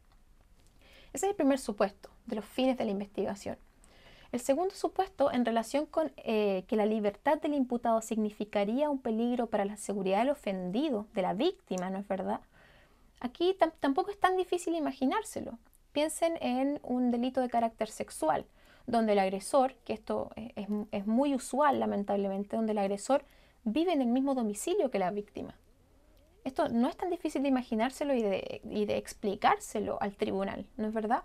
Ese 1.15 1.25
es 1.25 1.31
el 1.31 1.37
primer 1.37 1.59
supuesto 1.59 2.11
de 2.27 2.37
los 2.37 2.45
fines 2.45 2.77
de 2.77 2.85
la 2.85 2.91
investigación. 2.91 3.57
El 4.37 4.43
segundo 4.43 4.75
supuesto, 4.75 5.33
en 5.33 5.47
relación 5.47 5.87
con 5.87 6.13
eh, 6.19 6.65
que 6.69 6.77
la 6.77 6.85
libertad 6.85 7.41
del 7.41 7.55
imputado 7.55 8.03
significaría 8.03 8.91
un 8.91 8.99
peligro 8.99 9.47
para 9.47 9.65
la 9.65 9.79
seguridad 9.79 10.19
del 10.19 10.29
ofendido, 10.29 11.07
de 11.15 11.23
la 11.23 11.33
víctima, 11.33 11.89
¿no 11.89 11.97
es 11.97 12.07
verdad? 12.07 12.43
Aquí 13.19 13.57
tampoco 13.81 14.11
es 14.11 14.21
tan 14.21 14.37
difícil 14.37 14.75
imaginárselo. 14.75 15.59
Piensen 15.93 16.37
en 16.43 16.81
un 16.83 17.11
delito 17.11 17.41
de 17.41 17.49
carácter 17.49 17.89
sexual, 17.89 18.45
donde 18.87 19.15
el 19.15 19.21
agresor, 19.21 19.73
que 19.87 19.95
esto 19.95 20.29
es, 20.37 21.07
muy 21.07 21.35
usual 21.35 21.81
lamentablemente, 21.81 22.57
donde 22.57 22.73
el 22.73 22.79
agresor 22.79 23.25
vive 23.65 23.95
en 23.95 24.03
el 24.03 24.09
mismo 24.09 24.35
domicilio 24.35 24.91
que 24.91 24.99
la 24.99 25.13
víctima. 25.13 25.55
Esto 26.45 26.69
no 26.69 26.91
es 26.91 26.97
tan 26.99 27.09
difícil 27.09 27.43
de 27.43 27.49
imaginárselo 27.49 28.13
y 28.13 28.21
de, 28.21 28.61
y 28.65 28.85
de 28.85 28.99
explicárselo 28.99 29.97
al 30.03 30.15
tribunal, 30.15 30.67
¿no 30.77 30.89
es 30.89 30.93
verdad? 30.93 31.25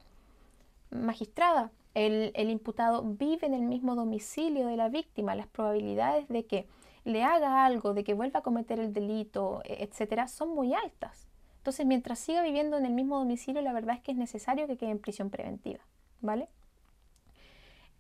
Magistrada, 0.92 1.72
el, 1.94 2.50
imputado 2.50 3.04
vive 3.04 3.48
en 3.48 3.54
el 3.54 3.64
mismo 3.64 3.96
domicilio 3.96 4.68
de 4.68 4.78
la 4.78 4.90
víctima, 4.90 5.36
las 5.36 5.48
probabilidades 5.48 6.28
de 6.28 6.46
que 6.46 6.68
le 7.04 7.24
haga 7.24 7.66
algo, 7.66 7.94
de 7.94 8.04
que 8.04 8.14
vuelva 8.14 8.40
a 8.40 8.44
cometer 8.44 8.80
el 8.80 8.94
delito, 8.94 9.62
e, 9.66 9.84
etcétera, 9.84 10.28
son 10.28 10.54
muy 10.56 10.74
altas. 10.74 11.28
Entonces, 11.58 11.86
mientras 11.86 12.20
siga 12.20 12.42
viviendo 12.42 12.78
en 12.78 12.86
el 12.86 12.94
mismo 12.94 13.20
domicilio, 13.20 13.62
la 13.62 13.74
verdad 13.74 13.96
es 13.96 14.02
que 14.02 14.12
es 14.12 14.18
necesario 14.18 14.68
que 14.68 14.78
quede 14.78 14.92
en 14.92 15.00
prisión 15.00 15.30
preventiva, 15.30 15.82
¿vale? 16.22 16.48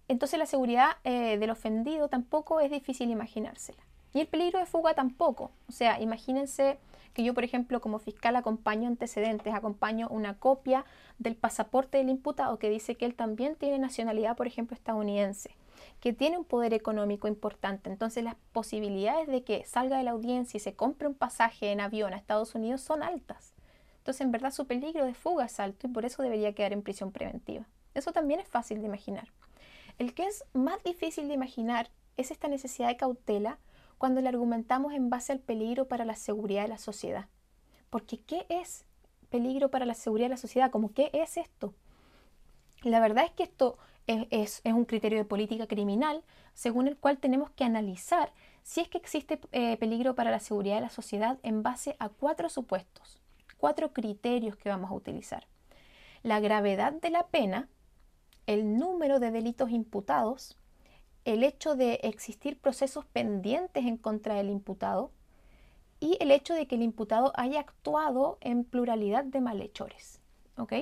Entonces, 0.07 0.39
la 0.39 0.45
seguridad 0.45 0.97
eh, 1.03 1.37
del 1.37 1.49
ofendido 1.49 2.09
tampoco 2.09 2.59
es 2.59 2.71
difícil 2.71 3.09
imaginársela. 3.09 3.83
Y 4.13 4.19
el 4.19 4.27
peligro 4.27 4.59
de 4.59 4.65
fuga 4.65 4.93
tampoco. 4.93 5.51
O 5.67 5.71
sea, 5.71 5.99
imagínense 6.01 6.77
que 7.13 7.23
yo, 7.23 7.33
por 7.33 7.43
ejemplo, 7.43 7.81
como 7.81 7.99
fiscal 7.99 8.35
acompaño 8.35 8.87
antecedentes, 8.87 9.53
acompaño 9.53 10.07
una 10.09 10.37
copia 10.37 10.85
del 11.19 11.35
pasaporte 11.35 11.97
del 11.97 12.09
imputado 12.09 12.57
que 12.57 12.69
dice 12.69 12.95
que 12.95 13.05
él 13.05 13.15
también 13.15 13.55
tiene 13.55 13.79
nacionalidad, 13.79 14.37
por 14.37 14.47
ejemplo, 14.47 14.75
estadounidense, 14.75 15.55
que 15.99 16.13
tiene 16.13 16.37
un 16.37 16.45
poder 16.45 16.73
económico 16.73 17.27
importante. 17.27 17.89
Entonces 17.89 18.23
las 18.23 18.35
posibilidades 18.53 19.27
de 19.27 19.43
que 19.43 19.65
salga 19.65 19.97
de 19.97 20.03
la 20.03 20.11
audiencia 20.11 20.57
y 20.57 20.61
se 20.61 20.73
compre 20.73 21.07
un 21.07 21.15
pasaje 21.15 21.71
en 21.71 21.81
avión 21.81 22.13
a 22.13 22.17
Estados 22.17 22.55
Unidos 22.55 22.81
son 22.81 23.03
altas. 23.03 23.53
Entonces, 23.97 24.21
en 24.21 24.31
verdad, 24.31 24.51
su 24.51 24.65
peligro 24.65 25.05
de 25.05 25.13
fuga 25.13 25.45
es 25.45 25.59
alto 25.59 25.85
y 25.85 25.91
por 25.91 26.05
eso 26.05 26.23
debería 26.23 26.53
quedar 26.53 26.73
en 26.73 26.81
prisión 26.81 27.11
preventiva. 27.11 27.67
Eso 27.93 28.11
también 28.11 28.39
es 28.39 28.47
fácil 28.47 28.79
de 28.79 28.87
imaginar. 28.87 29.27
El 29.99 30.15
que 30.15 30.23
es 30.23 30.43
más 30.53 30.81
difícil 30.83 31.27
de 31.27 31.35
imaginar 31.35 31.91
es 32.17 32.31
esta 32.31 32.47
necesidad 32.47 32.87
de 32.87 32.97
cautela 32.97 33.59
cuando 34.01 34.19
le 34.19 34.29
argumentamos 34.29 34.93
en 34.93 35.11
base 35.11 35.31
al 35.31 35.37
peligro 35.37 35.87
para 35.87 36.05
la 36.05 36.15
seguridad 36.15 36.63
de 36.63 36.69
la 36.69 36.79
sociedad. 36.79 37.27
Porque 37.91 38.17
¿qué 38.17 38.47
es 38.49 38.83
peligro 39.29 39.69
para 39.69 39.85
la 39.85 39.93
seguridad 39.93 40.25
de 40.25 40.31
la 40.31 40.37
sociedad? 40.37 40.71
¿Cómo 40.71 40.91
qué 40.91 41.11
es 41.13 41.37
esto? 41.37 41.75
La 42.81 42.99
verdad 42.99 43.25
es 43.25 43.31
que 43.33 43.43
esto 43.43 43.77
es, 44.07 44.63
un 44.65 44.85
criterio 44.85 45.19
de 45.19 45.25
política 45.25 45.67
criminal 45.67 46.23
según 46.55 46.87
el 46.87 46.97
cual 46.97 47.19
tenemos 47.19 47.51
que 47.51 47.63
analizar 47.63 48.33
si 48.63 48.81
es 48.81 48.87
que 48.87 48.97
existe 48.97 49.39
eh, 49.51 49.77
peligro 49.77 50.15
para 50.15 50.31
la 50.31 50.39
seguridad 50.39 50.77
de 50.77 50.81
la 50.81 50.89
sociedad 50.89 51.37
en 51.43 51.61
base 51.61 51.95
a 51.99 52.09
cuatro 52.09 52.49
supuestos, 52.49 53.21
cuatro 53.59 53.93
criterios 53.93 54.55
que 54.55 54.69
vamos 54.69 54.89
a 54.89 54.95
utilizar. 54.95 55.45
La 56.23 56.39
gravedad 56.39 56.91
de 56.91 57.11
la 57.11 57.27
pena, 57.27 57.69
el 58.47 58.79
número 58.79 59.19
de 59.19 59.29
delitos 59.29 59.69
imputados, 59.69 60.57
el 61.25 61.43
hecho 61.43 61.75
de 61.75 61.95
existir 62.03 62.57
procesos 62.57 63.05
pendientes 63.05 63.85
en 63.85 63.97
contra 63.97 64.35
del 64.35 64.49
imputado 64.49 65.11
y 65.99 66.17
el 66.19 66.31
hecho 66.31 66.53
de 66.53 66.67
que 66.67 66.75
el 66.75 66.81
imputado 66.81 67.31
haya 67.35 67.59
actuado 67.59 68.37
en 68.41 68.63
pluralidad 68.63 69.23
de 69.23 69.41
malhechores. 69.41 70.19
¿ok? 70.57 70.73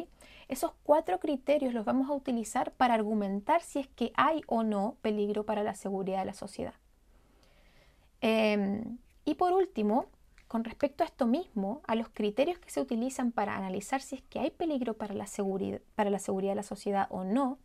Esos 0.48 0.72
cuatro 0.84 1.20
criterios 1.20 1.74
los 1.74 1.86
vamos 1.86 2.10
a 2.10 2.14
utilizar 2.14 2.72
para 2.72 2.94
argumentar 2.94 3.62
si 3.62 3.80
es 3.80 3.88
que 3.88 4.12
hay 4.16 4.42
o 4.48 4.64
no 4.64 4.98
peligro 5.02 5.46
para 5.46 5.64
la 5.64 5.76
seguridad 5.76 6.20
de 6.20 6.26
la 6.26 6.34
sociedad. 6.34 6.74
Em, 8.22 8.98
y 9.26 9.36
por 9.36 9.54
último, 9.54 10.08
con 10.48 10.64
respecto 10.64 11.04
a 11.04 11.08
esto 11.08 11.28
mismo, 11.28 11.82
a 11.86 11.96
los 11.96 12.10
criterios 12.10 12.58
que 12.58 12.72
se 12.72 12.82
utilizan 12.82 13.32
para 13.32 13.56
analizar 13.56 14.02
si 14.02 14.16
es 14.16 14.22
que 14.24 14.40
hay 14.40 14.50
peligro 14.50 14.96
para 14.96 15.14
la, 15.14 15.28
para 15.96 16.10
la 16.10 16.20
seguridad 16.20 16.52
de 16.52 16.56
la 16.56 16.64
sociedad 16.64 17.08
o 17.12 17.24
no, 17.24 17.60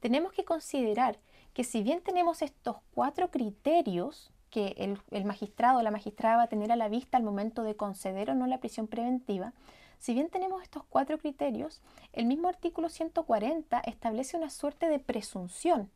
tenemos 0.00 0.32
que 0.32 0.44
considerar 0.44 1.18
que 1.52 1.64
si 1.64 1.82
bien 1.82 2.02
tenemos 2.02 2.42
estos 2.42 2.76
cuatro 2.94 3.30
criterios 3.30 4.32
que 4.50 4.74
el, 5.10 5.24
magistrado 5.24 5.78
o 5.78 5.82
la 5.82 5.90
magistrada 5.90 6.36
va 6.36 6.42
a 6.44 6.48
tener 6.48 6.70
a 6.72 6.76
la 6.76 6.88
vista 6.88 7.16
al 7.16 7.22
momento 7.22 7.62
de 7.62 7.74
conceder 7.74 8.30
o 8.30 8.34
no 8.34 8.46
la 8.46 8.60
prisión 8.60 8.86
preventiva, 8.86 9.54
si 9.98 10.14
bien 10.14 10.28
tenemos 10.28 10.62
estos 10.62 10.84
cuatro 10.84 11.18
criterios, 11.18 11.80
el 12.12 12.26
mismo 12.26 12.48
artículo 12.48 12.88
140 12.88 13.80
establece 13.80 14.36
una 14.36 14.50
suerte 14.50 14.88
de 14.88 14.98
presunción, 14.98 15.90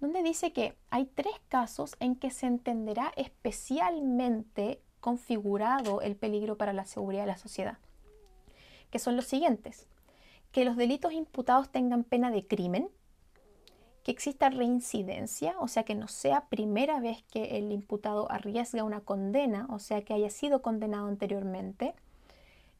donde 0.00 0.22
dice 0.22 0.52
que 0.52 0.76
hay 0.90 1.06
tres 1.06 1.34
casos 1.48 1.96
en 1.98 2.14
que 2.16 2.30
se 2.30 2.46
entenderá 2.46 3.12
especialmente 3.16 4.82
configurado 5.00 6.02
el 6.02 6.16
peligro 6.16 6.58
para 6.58 6.72
la 6.72 6.84
seguridad 6.84 7.22
de 7.22 7.28
la 7.28 7.38
sociedad, 7.38 7.78
que 8.90 8.98
son 8.98 9.16
los 9.16 9.26
siguientes, 9.26 9.86
que 10.52 10.64
los 10.64 10.76
delitos 10.76 11.12
imputados 11.12 11.70
tengan 11.70 12.04
pena 12.04 12.30
de 12.30 12.46
crimen, 12.46 12.90
que 14.08 14.12
exista 14.12 14.48
reincidencia, 14.48 15.54
o 15.60 15.68
sea 15.68 15.82
que 15.82 15.94
no 15.94 16.08
sea 16.08 16.46
primera 16.46 16.98
vez 16.98 17.24
que 17.30 17.58
el 17.58 17.70
imputado 17.72 18.32
arriesga 18.32 18.82
una 18.82 19.02
condena, 19.02 19.66
o 19.68 19.78
sea 19.78 20.02
que 20.02 20.14
haya 20.14 20.30
sido 20.30 20.62
condenado 20.62 21.08
anteriormente. 21.08 21.94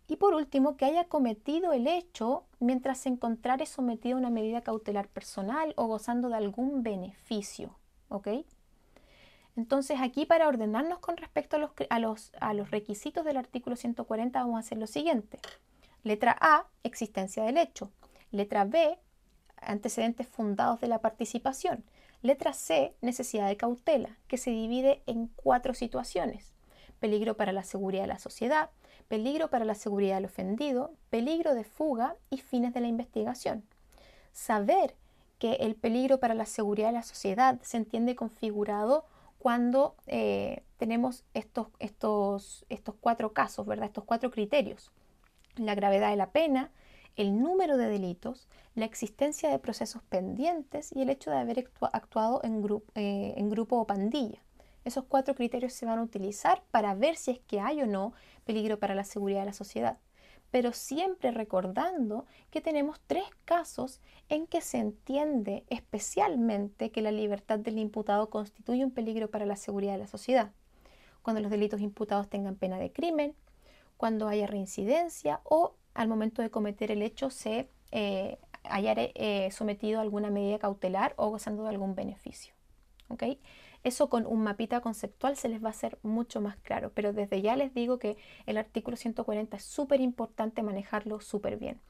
Y 0.06 0.16
por 0.16 0.32
último, 0.32 0.78
que 0.78 0.87
haya 0.87 1.04
cometido 1.04 1.75
el 1.75 1.87
hecho 1.87 2.44
mientras 2.61 2.97
se 2.97 3.11
encontrare 3.11 3.66
sometido 3.66 4.16
a 4.16 4.20
una 4.20 4.30
medida 4.30 4.62
cautelar 4.62 5.06
personal 5.06 5.75
o 5.76 5.87
gozando 5.87 6.30
de 6.30 6.37
algún 6.37 6.82
beneficio. 6.82 7.76
Entonces 9.54 9.99
aquí 10.00 10.25
para 10.25 10.49
ordenarnos 10.49 10.99
con 11.00 11.18
respecto 11.18 11.56
a 11.56 11.58
los, 11.58 11.73
a 11.90 11.99
los, 11.99 12.32
a 12.40 12.54
los 12.54 12.70
requisitos 12.70 13.23
del 13.26 13.37
artículo 13.37 13.76
140 13.76 14.40
vamos 14.40 14.56
a 14.56 14.61
hacer 14.61 14.78
lo 14.78 14.87
siguiente. 14.87 15.38
Letra 16.04 16.35
A, 16.40 16.68
existencia 16.85 17.44
del 17.44 17.58
hecho. 17.58 17.90
Letra 18.30 18.64
B, 18.64 18.99
antecedentes 19.62 20.27
fundados 20.27 20.81
de 20.81 20.88
la 20.88 21.00
participación. 21.00 21.85
Letra 22.23 22.53
C, 22.53 22.95
necesidad 23.00 23.49
de 23.49 23.57
cautela, 23.57 24.17
que 24.27 24.38
se 24.38 24.50
divide 24.50 25.03
en 25.07 25.29
cuatro 25.37 25.75
situaciones. 25.75 26.53
Peligro 26.99 27.37
para 27.37 27.53
la 27.53 27.62
seguridad 27.62 28.03
de 28.03 28.09
la 28.09 28.19
sociedad, 28.19 28.71
peligro 29.07 29.50
para 29.50 29.65
la 29.65 29.75
seguridad 29.75 30.17
del 30.17 30.27
ofendido, 30.27 30.93
peligro 31.11 31.55
de 31.55 31.65
fuga 31.65 32.17
y 32.31 32.38
fines 32.38 32.75
de 32.75 32.81
la 32.81 32.88
investigación. 32.88 33.65
Saber 34.33 34.95
que 35.38 35.55
el 35.55 35.75
peligro 35.75 36.19
para 36.19 36.35
la 36.35 36.47
seguridad 36.47 36.88
de 36.88 36.95
la 36.95 37.03
sociedad 37.03 37.61
se 37.62 37.77
entiende 37.77 38.17
configurado 38.17 39.05
cuando 39.38 39.95
eh, 40.07 40.65
tenemos 40.77 41.25
estos, 41.35 41.69
estos, 41.79 42.67
estos 42.69 42.97
cuatro 43.00 43.33
casos, 43.33 43.67
¿verdad? 43.67 43.87
Estos 43.87 44.05
cuatro 44.05 44.31
criterios. 44.31 44.91
La 45.57 45.75
gravedad 45.75 46.11
de 46.11 46.17
la 46.17 46.31
pena, 46.31 46.73
el 47.17 47.41
número 47.41 47.77
de 47.77 47.88
delitos, 47.88 48.49
la 48.78 48.85
existencia 48.85 49.50
de 49.50 49.58
procesos 49.58 50.02
pendientes 50.04 50.92
y 50.94 51.02
el 51.02 51.11
hecho 51.11 51.30
de 51.30 51.38
haber 51.38 51.68
actuado 51.92 52.40
en, 52.44 52.64
eh, 52.94 53.35
en 53.37 53.50
grupo 53.50 53.76
o 53.76 53.87
pandilla. 53.87 54.40
Esos 54.85 55.04
cuatro 55.04 55.35
criterios 55.35 55.73
se 55.73 55.85
van 55.85 55.99
a 55.99 56.02
utilizar 56.02 56.62
para 56.70 56.94
ver 56.94 57.16
si 57.16 57.32
es 57.32 57.40
que 57.40 57.61
hay 57.61 57.82
o 57.82 57.87
no 57.87 58.12
peligro 58.44 58.78
para 58.78 58.94
la 58.94 59.04
seguridad 59.04 59.40
de 59.40 59.47
la 59.47 59.52
sociedad, 59.52 59.99
pero 60.50 60.73
siempre 60.73 61.32
recordando 61.32 62.25
que 62.50 62.61
tenemos 62.61 63.00
tres 63.06 63.25
casos 63.44 64.00
en 64.28 64.47
que 64.47 64.61
se 64.61 64.78
entiende 64.78 65.64
especialmente 65.68 66.90
que 66.90 67.02
la 67.02 67.11
libertad 67.11 67.58
del 67.58 67.78
imputado 67.78 68.30
constituye 68.30 68.85
un 68.85 68.92
peligro 68.92 69.28
para 69.28 69.44
la 69.44 69.56
seguridad 69.56 69.92
de 69.92 69.99
la 69.99 70.06
sociedad. 70.06 70.52
Cuando 71.23 71.42
los 71.42 71.50
delitos 71.50 71.80
imputados 71.80 72.28
tengan 72.28 72.54
pena 72.54 72.78
de 72.78 72.92
crimen, 72.92 73.35
cuando 73.97 74.28
haya 74.28 74.47
reincidencia 74.47 75.40
o 75.42 75.75
al 75.94 76.06
momento 76.06 76.42
de 76.42 76.50
cometer 76.50 76.92
el 76.92 77.02
hecho 77.02 77.28
se 77.28 77.68
eh, 77.90 78.38
haya 78.70 78.94
eh, 78.96 79.50
sometido 79.50 79.98
a 79.98 80.02
alguna 80.02 80.30
medida 80.30 80.58
cautelar 80.58 81.14
o 81.16 81.28
gozando 81.30 81.64
de 81.64 81.70
algún 81.70 81.94
beneficio. 81.94 82.54
Eso 83.84 84.10
con 84.10 84.26
un 84.26 84.42
mapita 84.42 84.80
conceptual 84.80 85.37
se 85.37 85.48
les 85.48 85.62
va 85.62 85.68
a 85.68 85.70
hacer 85.70 85.98
mucho 86.02 86.40
más 86.40 86.56
claro, 86.56 86.90
pero 86.94 87.12
desde 87.12 87.40
ya 87.40 87.56
les 87.56 87.72
digo 87.75 87.98
que 87.98 88.16
el 88.46 88.58
artículo 88.58 88.96
140 88.96 89.56
es 89.56 89.62
súper 89.62 90.00
importante 90.00 90.62
manejarlo 90.62 91.20
súper 91.20 91.56
bien. 91.56 91.80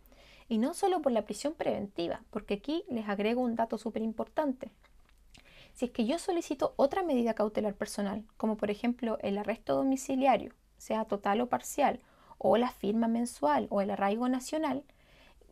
Y 0.49 0.58
no 0.58 0.75
solo 0.75 1.02
por 1.02 1.12
la 1.12 1.25
prisión 1.25 1.54
preventiva, 1.54 2.23
porque 2.30 2.54
aquí 2.54 2.85
les 2.88 3.08
agrego 3.08 3.40
un 3.42 3.54
dato 3.54 3.78
súper 3.78 4.02
importante. 4.02 4.70
Si 5.75 5.87
es 5.87 5.90
que 5.90 6.06
yo 6.06 6.18
solicito 6.18 6.75
otra 6.76 7.02
medida 7.02 7.35
cautelar 7.35 7.75
personal, 7.75 8.25
como 8.37 8.56
por 8.56 8.70
ejemplo 8.70 9.18
el 9.23 9.38
arresto 9.38 9.75
domiciliario, 9.75 10.52
sea 10.76 11.04
total 11.04 11.40
o 11.40 11.49
parcial, 11.49 12.00
o 12.38 12.56
la 12.56 12.70
firma 12.70 13.08
mensual 13.08 13.66
o 13.70 13.80
el 13.80 13.90
arraigo 13.90 14.28
nacional, 14.28 14.85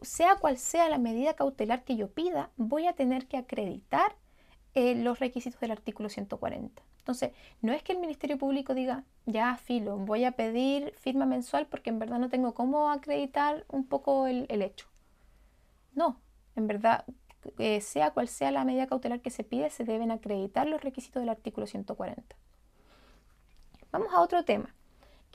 sea 0.03 0.37
cual 0.37 0.59
sea 0.59 0.89
la 0.89 0.99
medida 0.99 1.35
cautelar 1.35 1.85
que 1.85 1.97
yo 1.97 2.09
pida, 2.09 2.51
voy 2.57 2.87
a 2.87 2.93
tener 2.93 3.27
que 3.27 3.37
acreditar 3.37 4.15
eh, 4.75 4.95
los 4.95 5.21
requisitos 5.21 5.61
del 5.61 5.71
artículo 5.71 6.09
140. 6.09 6.83
Entonces, 6.99 7.33
no 7.63 7.73
es 7.73 7.83
que 7.83 7.93
el 7.93 7.99
Ministerio 7.99 8.37
Público 8.37 8.75
diga, 8.75 9.05
ya, 9.27 9.57
filo, 9.57 9.97
voy 9.97 10.25
a 10.25 10.33
pedir 10.33 10.93
firma 10.99 11.25
mensual 11.25 11.67
porque 11.67 11.91
en 11.91 11.99
verdad 11.99 12.19
no 12.19 12.29
tengo 12.29 12.53
cómo 12.53 12.91
acreditar 12.91 13.65
un 13.69 13.87
poco 13.87 14.27
el, 14.27 14.47
hecho. 14.51 14.89
No, 15.95 16.21
en 16.57 16.67
verdad, 16.67 17.05
eh, 17.59 17.81
sea 17.81 18.11
cual 18.11 18.29
sea 18.29 18.51
la 18.51 18.65
medida 18.65 18.87
cautelar 18.87 19.21
que 19.21 19.31
se 19.31 19.45
pide, 19.45 19.71
se 19.71 19.85
deben 19.85 20.11
acreditar 20.11 20.67
los 20.67 20.83
requisitos 20.83 21.21
del 21.21 21.31
artículo 21.31 21.67
140. 21.67 22.37
Vamos 23.93 24.13
a 24.13 24.21
otro 24.21 24.45
tema 24.45 24.75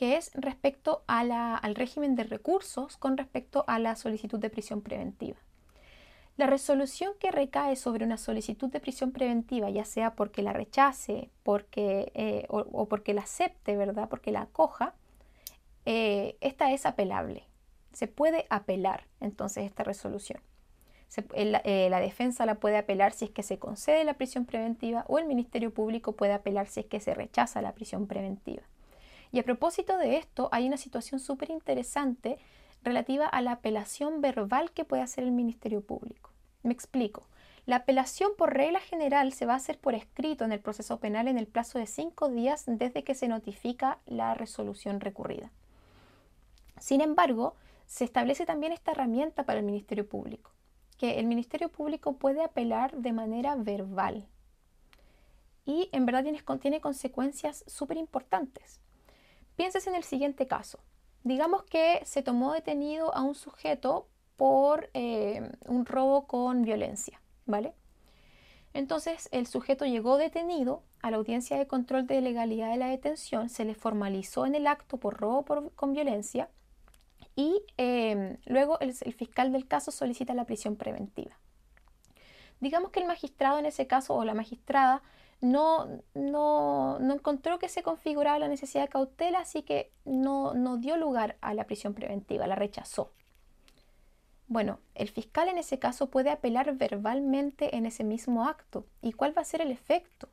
que 0.01 0.17
es 0.17 0.31
respecto 0.33 1.03
al 1.05 1.75
régimen 1.75 2.15
de 2.15 2.23
recursos 2.23 2.97
con 2.97 3.17
respecto 3.17 3.65
a 3.67 3.77
la 3.77 3.95
solicitud 3.95 4.39
de 4.39 4.49
prisión 4.49 4.81
preventiva. 4.81 5.37
La 6.37 6.47
resolución 6.47 7.13
que 7.19 7.29
recae 7.29 7.75
sobre 7.75 8.03
una 8.03 8.17
solicitud 8.17 8.67
de 8.69 8.79
prisión 8.79 9.11
preventiva, 9.11 9.69
ya 9.69 9.85
sea 9.85 10.15
porque 10.15 10.41
la 10.41 10.53
rechace 10.53 11.29
porque, 11.43 12.11
eh, 12.15 12.47
o, 12.49 12.87
porque 12.87 13.13
la 13.13 13.21
acepte, 13.21 13.77
¿verdad? 13.77 14.09
Porque 14.09 14.31
la 14.31 14.41
acoja, 14.41 14.95
eh, 15.85 16.35
esta 16.41 16.71
es 16.71 16.87
apelable. 16.87 17.43
Se 17.93 18.07
puede 18.07 18.47
apelar 18.49 19.05
entonces 19.19 19.65
esta 19.65 19.83
resolución. 19.83 20.41
eh, 21.35 21.89
la 21.91 21.99
defensa 21.99 22.47
la 22.47 22.55
puede 22.55 22.77
apelar 22.77 23.11
si 23.11 23.25
es 23.25 23.31
que 23.31 23.43
se 23.43 23.59
concede 23.59 24.03
la 24.03 24.15
prisión 24.15 24.45
preventiva 24.47 25.05
o 25.07 25.19
el 25.19 25.27
Ministerio 25.27 25.71
Público 25.71 26.13
puede 26.13 26.33
apelar 26.33 26.65
si 26.65 26.79
es 26.79 26.85
que 26.87 26.99
se 26.99 27.13
rechaza 27.13 27.61
la 27.61 27.73
prisión 27.73 28.07
preventiva. 28.07 28.63
Y 29.31 29.39
a 29.39 29.43
propósito 29.43 29.97
de 29.97 30.17
esto, 30.17 30.49
hay 30.51 30.67
una 30.67 30.77
situación 30.77 31.19
súper 31.19 31.49
interesante 31.49 32.37
relativa 32.83 33.27
a 33.27 33.41
la 33.41 33.53
apelación 33.53 34.21
verbal 34.21 34.71
que 34.71 34.85
puede 34.85 35.03
hacer 35.03 35.23
el 35.23 35.31
Ministerio 35.31 35.81
Público. 35.81 36.31
Me 36.63 36.73
explico. 36.73 37.27
La 37.65 37.77
apelación 37.77 38.31
por 38.37 38.53
regla 38.53 38.79
general 38.79 39.33
se 39.33 39.45
va 39.45 39.53
a 39.53 39.57
hacer 39.57 39.79
por 39.79 39.93
escrito 39.93 40.43
en 40.43 40.51
el 40.51 40.59
proceso 40.59 40.99
penal 40.99 41.27
en 41.27 41.37
el 41.37 41.47
plazo 41.47 41.77
de 41.77 41.85
cinco 41.85 42.27
días 42.29 42.63
desde 42.65 43.03
que 43.03 43.13
se 43.15 43.27
notifica 43.27 43.99
la 44.05 44.33
resolución 44.33 44.99
recurrida. 44.99 45.51
Sin 46.79 47.01
embargo, 47.01 47.55
se 47.85 48.03
establece 48.03 48.45
también 48.45 48.73
esta 48.73 48.91
herramienta 48.91 49.45
para 49.45 49.59
el 49.59 49.65
Ministerio 49.65 50.09
Público, 50.09 50.51
que 50.97 51.19
el 51.19 51.27
Ministerio 51.27 51.69
Público 51.69 52.13
puede 52.13 52.43
apelar 52.43 52.97
de 52.97 53.13
manera 53.13 53.55
verbal. 53.55 54.27
Y 55.65 55.89
en 55.91 56.07
verdad 56.07 56.23
tiene, 56.23 56.41
tiene 56.59 56.81
consecuencias 56.81 57.63
súper 57.67 57.97
importantes. 57.97 58.79
Pienses 59.61 59.85
en 59.85 59.93
el 59.93 60.03
siguiente 60.03 60.47
caso. 60.47 60.79
Digamos 61.23 61.61
que 61.61 62.01
se 62.03 62.23
tomó 62.23 62.51
detenido 62.51 63.13
a 63.13 63.21
un 63.21 63.35
sujeto 63.35 64.07
por 64.35 64.89
eh, 64.95 65.51
un 65.67 65.85
robo 65.85 66.25
con 66.25 66.63
violencia, 66.63 67.21
¿vale? 67.45 67.75
Entonces 68.73 69.29
el 69.31 69.45
sujeto 69.45 69.85
llegó 69.85 70.17
detenido 70.17 70.81
a 71.03 71.11
la 71.11 71.17
audiencia 71.17 71.59
de 71.59 71.67
control 71.67 72.07
de 72.07 72.21
legalidad 72.21 72.71
de 72.71 72.77
la 72.77 72.87
detención, 72.87 73.49
se 73.49 73.63
le 73.63 73.75
formalizó 73.75 74.47
en 74.47 74.55
el 74.55 74.65
acto 74.65 74.97
por 74.97 75.19
robo 75.19 75.45
con 75.75 75.93
violencia 75.93 76.49
y 77.35 77.61
em, 77.77 78.37
luego 78.47 78.79
el 78.79 78.95
fiscal 79.13 79.51
del 79.51 79.67
caso 79.67 79.91
solicita 79.91 80.33
la 80.33 80.45
prisión 80.45 80.75
preventiva. 80.75 81.37
Digamos 82.61 82.89
que 82.89 82.99
el 82.99 83.05
magistrado 83.05 83.59
en 83.59 83.67
ese 83.67 83.85
caso 83.85 84.15
o 84.15 84.25
la 84.25 84.33
magistrada 84.33 85.03
no, 85.41 85.87
no, 86.13 86.97
encontró 86.99 87.59
que 87.59 87.67
se 87.67 87.83
configuraba 87.83 88.39
la 88.39 88.47
necesidad 88.47 88.83
de 88.83 88.89
cautela, 88.89 89.39
así 89.39 89.63
que 89.63 89.91
no, 90.05 90.53
no 90.53 90.77
dio 90.77 90.97
lugar 90.97 91.37
a 91.41 91.53
la 91.53 91.65
prisión 91.65 91.93
preventiva, 91.93 92.47
la 92.47 92.55
rechazó. 92.55 93.11
Bueno, 94.47 94.79
el 94.95 95.09
fiscal 95.09 95.47
en 95.47 95.57
ese 95.57 95.79
caso 95.79 96.09
puede 96.09 96.29
apelar 96.29 96.75
verbalmente 96.75 97.75
en 97.75 97.85
ese 97.85 98.03
mismo 98.03 98.45
acto. 98.45 98.85
¿Y 99.01 99.13
cuál 99.13 99.35
va 99.35 99.41
a 99.41 99.45
ser 99.45 99.61
el 99.61 99.71
efecto? 99.71 100.27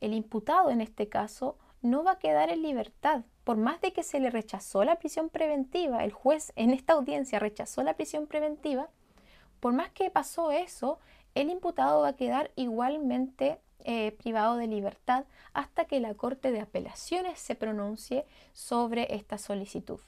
El 0.00 0.12
imputado 0.12 0.70
en 0.70 0.80
este 0.80 1.08
caso 1.08 1.56
no 1.80 2.02
va 2.02 2.12
a 2.12 2.18
quedar 2.18 2.50
en 2.50 2.62
libertad. 2.62 3.22
Por 3.44 3.56
más 3.56 3.80
de 3.80 3.92
que 3.92 4.02
se 4.02 4.20
le 4.20 4.30
rechazó 4.30 4.84
la 4.84 4.96
prisión 4.96 5.28
preventiva, 5.28 6.04
el 6.04 6.12
juez 6.12 6.52
en 6.56 6.70
esta 6.70 6.94
audiencia 6.94 7.38
rechazó 7.38 7.82
la 7.82 7.94
prisión 7.94 8.26
preventiva, 8.26 8.88
por 9.60 9.72
más 9.72 9.90
que 9.90 10.10
pasó 10.10 10.50
eso, 10.50 10.98
el 11.34 11.50
imputado 11.50 12.02
va 12.02 12.08
a 12.08 12.16
quedar 12.16 12.50
igualmente 12.56 13.60
eh, 13.84 14.12
privado 14.12 14.56
de 14.56 14.66
libertad 14.66 15.24
hasta 15.52 15.84
que 15.84 16.00
la 16.00 16.14
Corte 16.14 16.52
de 16.52 16.60
Apelaciones 16.60 17.38
se 17.38 17.54
pronuncie 17.54 18.24
sobre 18.52 19.14
esta 19.14 19.38
solicitud. 19.38 20.00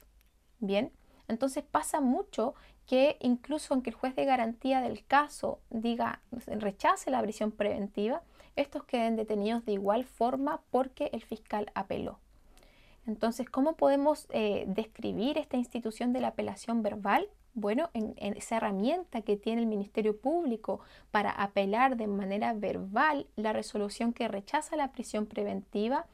Bien, 0.59 0.91
entonces 1.27 1.63
pasa 1.63 2.01
mucho 2.01 2.55
que 2.85 3.17
incluso 3.21 3.73
aunque 3.73 3.89
el 3.89 3.95
juez 3.95 4.15
de 4.15 4.25
garantía 4.25 4.81
del 4.81 5.05
caso 5.05 5.59
diga 5.69 6.21
rechace 6.47 7.11
la 7.11 7.21
prisión 7.21 7.51
preventiva, 7.51 8.21
estos 8.55 8.83
queden 8.83 9.15
detenidos 9.15 9.65
de 9.65 9.73
igual 9.73 10.03
forma 10.05 10.61
porque 10.69 11.09
el 11.13 11.23
fiscal 11.23 11.71
apeló. 11.75 12.19
Entonces, 13.05 13.49
¿cómo 13.49 13.75
podemos 13.75 14.27
eh, 14.29 14.65
describir 14.67 15.37
esta 15.37 15.57
institución 15.57 16.13
de 16.13 16.21
la 16.21 16.29
apelación 16.29 16.83
verbal? 16.83 17.27
Bueno, 17.55 17.91
en, 17.93 18.15
esa 18.17 18.57
herramienta 18.57 19.21
que 19.21 19.37
tiene 19.37 19.61
el 19.61 19.67
Ministerio 19.67 20.17
Público 20.17 20.79
para 21.11 21.29
apelar 21.29 21.97
de 21.97 22.07
manera 22.07 22.53
verbal 22.53 23.27
la 23.35 23.53
resolución 23.53 24.11
que 24.11 24.27
rechaza 24.27 24.75
la 24.75 24.91
prisión 24.91 25.27
preventiva 25.27 26.07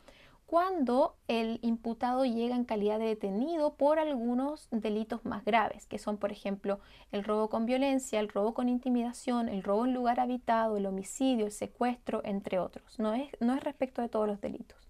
cuando 0.45 1.15
el 1.27 1.59
imputado 1.61 2.25
llega 2.25 2.55
en 2.55 2.65
calidad 2.65 2.99
de 2.99 3.05
detenido 3.05 3.75
por 3.75 3.99
algunos 3.99 4.67
delitos 4.71 5.23
más 5.23 5.45
graves, 5.45 5.85
que 5.85 5.99
son, 5.99 6.17
por 6.17 6.31
ejemplo, 6.31 6.79
el 7.11 7.23
robo 7.23 7.49
con 7.49 7.67
violencia, 7.67 8.19
el 8.19 8.29
robo 8.29 8.53
con 8.55 8.67
intimidación, 8.67 9.47
el 9.47 9.63
robo 9.63 9.85
en 9.85 9.93
lugar 9.93 10.19
habitado, 10.19 10.75
el 10.75 10.87
homicidio, 10.87 11.45
el 11.45 11.51
secuestro, 11.51 12.21
entre 12.25 12.59
otros. 12.59 12.97
No 12.97 13.13
es, 13.13 13.29
no 13.39 13.53
es 13.53 13.63
respecto 13.63 14.01
de 14.01 14.09
todos 14.09 14.27
los 14.27 14.41
delitos. 14.41 14.89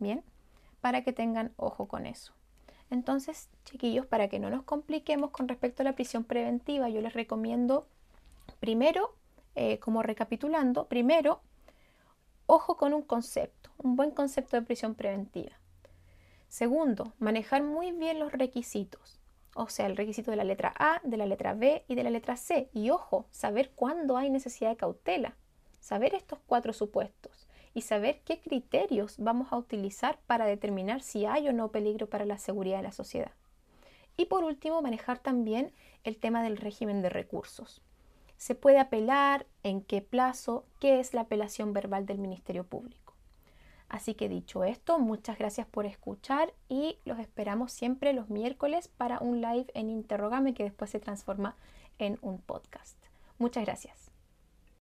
Bien, 0.00 0.22
para 0.80 1.02
que 1.02 1.12
tengan 1.12 1.52
ojo 1.56 1.86
con 1.86 2.04
eso. 2.04 2.32
Entonces, 2.90 3.48
chiquillos, 3.64 4.06
para 4.06 4.28
que 4.28 4.38
no 4.38 4.50
nos 4.50 4.62
compliquemos 4.62 5.30
con 5.30 5.48
respecto 5.48 5.82
a 5.82 5.84
la 5.84 5.94
prisión 5.94 6.24
preventiva, 6.24 6.88
yo 6.88 7.00
les 7.00 7.12
recomiendo 7.12 7.86
primero, 8.60 9.14
eh, 9.54 9.78
como 9.78 10.02
recapitulando, 10.02 10.86
primero, 10.86 11.40
ojo 12.46 12.76
con 12.76 12.94
un 12.94 13.02
concepto, 13.02 13.70
un 13.78 13.96
buen 13.96 14.10
concepto 14.10 14.56
de 14.56 14.62
prisión 14.62 14.94
preventiva. 14.94 15.52
Segundo, 16.48 17.12
manejar 17.18 17.62
muy 17.62 17.92
bien 17.92 18.18
los 18.18 18.32
requisitos, 18.32 19.20
o 19.54 19.68
sea, 19.68 19.86
el 19.86 19.96
requisito 19.96 20.30
de 20.30 20.38
la 20.38 20.44
letra 20.44 20.72
A, 20.78 21.00
de 21.04 21.16
la 21.18 21.26
letra 21.26 21.52
B 21.52 21.84
y 21.88 21.94
de 21.94 22.04
la 22.04 22.10
letra 22.10 22.36
C. 22.36 22.70
Y 22.72 22.88
ojo, 22.90 23.26
saber 23.30 23.72
cuándo 23.74 24.16
hay 24.16 24.30
necesidad 24.30 24.70
de 24.70 24.76
cautela, 24.76 25.36
saber 25.80 26.14
estos 26.14 26.38
cuatro 26.46 26.72
supuestos 26.72 27.47
y 27.78 27.82
saber 27.82 28.18
qué 28.24 28.40
criterios 28.40 29.14
vamos 29.18 29.52
a 29.52 29.56
utilizar 29.56 30.18
para 30.26 30.46
determinar 30.46 31.00
si 31.00 31.26
hay 31.26 31.46
o 31.46 31.52
no 31.52 31.70
peligro 31.70 32.08
para 32.08 32.24
la 32.24 32.36
seguridad 32.36 32.78
de 32.78 32.82
la 32.82 32.90
sociedad. 32.92 33.30
Y 34.16 34.24
por 34.24 34.42
último, 34.42 34.82
manejar 34.82 35.20
también 35.20 35.72
el 36.02 36.16
tema 36.16 36.42
del 36.42 36.56
régimen 36.56 37.02
de 37.02 37.08
recursos. 37.08 37.80
¿Se 38.36 38.56
puede 38.56 38.80
apelar? 38.80 39.46
¿En 39.62 39.80
qué 39.80 40.02
plazo? 40.02 40.64
¿Qué 40.80 40.98
es 40.98 41.14
la 41.14 41.20
apelación 41.20 41.72
verbal 41.72 42.04
del 42.04 42.18
Ministerio 42.18 42.64
Público? 42.64 43.14
Así 43.88 44.14
que 44.14 44.28
dicho 44.28 44.64
esto, 44.64 44.98
muchas 44.98 45.38
gracias 45.38 45.68
por 45.68 45.86
escuchar 45.86 46.52
y 46.68 46.98
los 47.04 47.20
esperamos 47.20 47.70
siempre 47.70 48.12
los 48.12 48.28
miércoles 48.28 48.88
para 48.88 49.20
un 49.20 49.40
live 49.40 49.66
en 49.74 49.88
Interrogame 49.88 50.52
que 50.52 50.64
después 50.64 50.90
se 50.90 50.98
transforma 50.98 51.54
en 52.00 52.18
un 52.22 52.38
podcast. 52.38 52.98
Muchas 53.38 53.64
gracias. 53.64 54.07